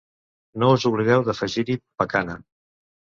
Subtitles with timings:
[0.61, 2.39] No us oblideu d'afegir-hi pacana.